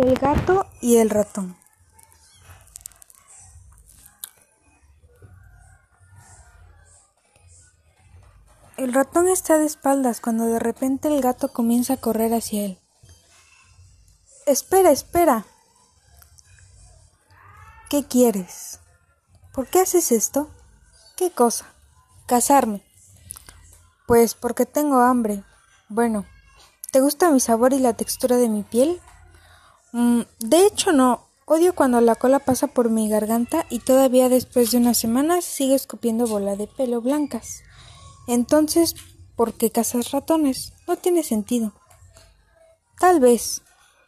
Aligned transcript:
El 0.00 0.14
gato 0.14 0.64
y 0.80 0.98
el 0.98 1.10
ratón. 1.10 1.56
El 8.76 8.92
ratón 8.92 9.26
está 9.26 9.58
de 9.58 9.66
espaldas 9.66 10.20
cuando 10.20 10.44
de 10.44 10.60
repente 10.60 11.08
el 11.08 11.20
gato 11.20 11.52
comienza 11.52 11.94
a 11.94 11.96
correr 11.96 12.32
hacia 12.32 12.64
él. 12.64 12.78
Espera, 14.46 14.92
espera. 14.92 15.46
¿Qué 17.90 18.06
quieres? 18.06 18.78
¿Por 19.52 19.66
qué 19.66 19.80
haces 19.80 20.12
esto? 20.12 20.48
¿Qué 21.16 21.32
cosa? 21.32 21.66
Casarme. 22.26 22.86
Pues 24.06 24.36
porque 24.36 24.64
tengo 24.64 25.00
hambre. 25.00 25.42
Bueno, 25.88 26.24
¿te 26.92 27.00
gusta 27.00 27.32
mi 27.32 27.40
sabor 27.40 27.72
y 27.72 27.80
la 27.80 27.94
textura 27.94 28.36
de 28.36 28.48
mi 28.48 28.62
piel? 28.62 29.00
Mm, 29.92 30.22
de 30.40 30.66
hecho 30.66 30.92
no. 30.92 31.26
Odio 31.46 31.74
cuando 31.74 32.00
la 32.02 32.14
cola 32.14 32.40
pasa 32.40 32.66
por 32.66 32.90
mi 32.90 33.08
garganta 33.08 33.64
y 33.70 33.78
todavía 33.78 34.28
después 34.28 34.70
de 34.70 34.76
unas 34.76 34.98
semanas 34.98 35.46
sigue 35.46 35.74
escupiendo 35.74 36.26
bola 36.26 36.56
de 36.56 36.66
pelo 36.66 37.00
blancas. 37.00 37.62
Entonces, 38.26 38.94
¿por 39.34 39.54
qué 39.54 39.70
cazas 39.70 40.10
ratones? 40.10 40.74
No 40.86 40.96
tiene 40.96 41.22
sentido. 41.22 41.72
Tal 43.00 43.18
vez, 43.18 43.62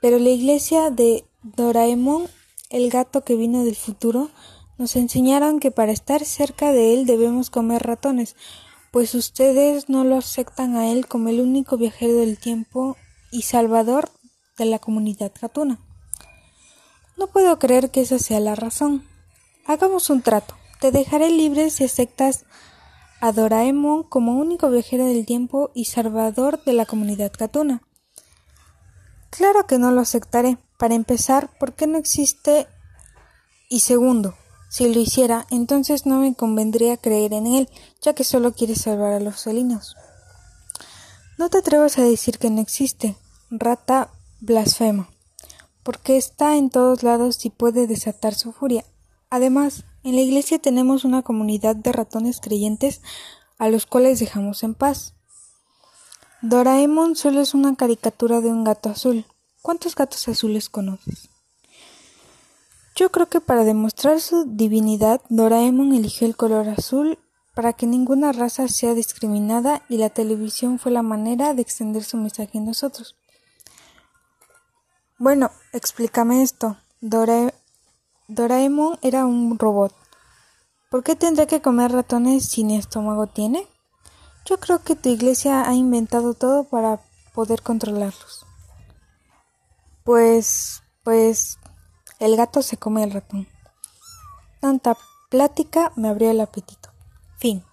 pero 0.00 0.18
la 0.18 0.30
iglesia 0.30 0.90
de 0.90 1.26
Doraemon, 1.42 2.26
el 2.70 2.88
gato 2.88 3.22
que 3.22 3.36
vino 3.36 3.64
del 3.64 3.76
futuro, 3.76 4.30
nos 4.78 4.96
enseñaron 4.96 5.60
que 5.60 5.70
para 5.70 5.92
estar 5.92 6.24
cerca 6.24 6.72
de 6.72 6.94
él 6.94 7.04
debemos 7.04 7.50
comer 7.50 7.82
ratones, 7.82 8.36
pues 8.92 9.14
ustedes 9.14 9.90
no 9.90 10.04
lo 10.04 10.16
aceptan 10.16 10.76
a 10.76 10.90
él 10.90 11.06
como 11.06 11.28
el 11.28 11.40
único 11.40 11.76
viajero 11.76 12.14
del 12.14 12.38
tiempo 12.38 12.96
y 13.30 13.42
salvador 13.42 14.10
de 14.56 14.64
la 14.66 14.78
comunidad 14.78 15.32
gatuna. 15.40 15.78
No 17.16 17.28
puedo 17.28 17.58
creer 17.58 17.90
que 17.90 18.02
esa 18.02 18.18
sea 18.18 18.40
la 18.40 18.54
razón. 18.54 19.06
Hagamos 19.66 20.10
un 20.10 20.22
trato. 20.22 20.54
Te 20.80 20.90
dejaré 20.90 21.30
libre 21.30 21.70
si 21.70 21.84
aceptas 21.84 22.44
a 23.20 23.32
Doraemon 23.32 24.02
como 24.02 24.38
único 24.38 24.70
viajero 24.70 25.06
del 25.06 25.24
tiempo 25.24 25.70
y 25.74 25.86
salvador 25.86 26.62
de 26.64 26.74
la 26.74 26.86
comunidad 26.86 27.32
gatuna. 27.36 27.82
Claro 29.30 29.66
que 29.66 29.78
no 29.78 29.90
lo 29.90 30.00
aceptaré. 30.02 30.58
Para 30.78 30.94
empezar, 30.94 31.50
¿por 31.58 31.74
qué 31.74 31.86
no 31.86 31.96
existe? 31.96 32.66
Y 33.70 33.80
segundo, 33.80 34.34
si 34.68 34.92
lo 34.92 35.00
hiciera, 35.00 35.46
entonces 35.50 36.04
no 36.04 36.20
me 36.20 36.34
convendría 36.34 36.98
creer 36.98 37.32
en 37.32 37.46
él, 37.46 37.68
ya 38.02 38.14
que 38.14 38.24
solo 38.24 38.52
quiere 38.52 38.76
salvar 38.76 39.14
a 39.14 39.20
los 39.20 39.42
felinos. 39.42 39.96
No 41.38 41.48
te 41.48 41.58
atrevas 41.58 41.98
a 41.98 42.02
decir 42.02 42.38
que 42.38 42.50
no 42.50 42.60
existe, 42.60 43.16
rata 43.50 44.10
blasfema, 44.46 45.10
porque 45.82 46.16
está 46.16 46.56
en 46.56 46.70
todos 46.70 47.02
lados 47.02 47.44
y 47.44 47.50
puede 47.50 47.86
desatar 47.86 48.34
su 48.34 48.52
furia. 48.52 48.84
Además, 49.28 49.84
en 50.04 50.14
la 50.14 50.22
iglesia 50.22 50.58
tenemos 50.58 51.04
una 51.04 51.22
comunidad 51.22 51.76
de 51.76 51.92
ratones 51.92 52.40
creyentes 52.40 53.02
a 53.58 53.68
los 53.68 53.86
cuales 53.86 54.20
dejamos 54.20 54.62
en 54.62 54.74
paz. 54.74 55.14
Doraemon 56.42 57.16
solo 57.16 57.40
es 57.40 57.54
una 57.54 57.74
caricatura 57.74 58.40
de 58.40 58.50
un 58.50 58.62
gato 58.62 58.88
azul. 58.88 59.26
¿Cuántos 59.62 59.96
gatos 59.96 60.28
azules 60.28 60.68
conoces? 60.68 61.28
Yo 62.94 63.10
creo 63.10 63.26
que 63.28 63.40
para 63.40 63.64
demostrar 63.64 64.20
su 64.20 64.44
divinidad, 64.44 65.20
Doraemon 65.28 65.92
eligió 65.92 66.26
el 66.26 66.36
color 66.36 66.68
azul 66.68 67.18
para 67.54 67.72
que 67.72 67.86
ninguna 67.86 68.32
raza 68.32 68.68
sea 68.68 68.94
discriminada 68.94 69.82
y 69.88 69.96
la 69.96 70.10
televisión 70.10 70.78
fue 70.78 70.92
la 70.92 71.02
manera 71.02 71.52
de 71.52 71.62
extender 71.62 72.04
su 72.04 72.16
mensaje 72.16 72.58
en 72.58 72.66
nosotros. 72.66 73.16
Bueno, 75.18 75.50
explícame 75.72 76.42
esto. 76.42 76.76
Doraemon 77.00 78.98
era 79.00 79.24
un 79.24 79.58
robot. 79.58 79.94
¿Por 80.90 81.02
qué 81.02 81.16
tendría 81.16 81.46
que 81.46 81.62
comer 81.62 81.92
ratones 81.92 82.46
si 82.46 82.64
ni 82.64 82.76
estómago 82.76 83.26
tiene? 83.26 83.66
Yo 84.44 84.60
creo 84.60 84.82
que 84.82 84.94
tu 84.94 85.08
iglesia 85.08 85.68
ha 85.68 85.74
inventado 85.74 86.34
todo 86.34 86.64
para 86.64 87.00
poder 87.32 87.62
controlarlos. 87.62 88.44
Pues, 90.04 90.82
pues, 91.02 91.58
el 92.18 92.36
gato 92.36 92.60
se 92.62 92.76
come 92.76 93.02
el 93.02 93.12
ratón. 93.12 93.48
Tanta 94.60 94.98
plática 95.30 95.92
me 95.96 96.08
abrió 96.08 96.30
el 96.30 96.40
apetito. 96.42 96.90
Fin. 97.38 97.64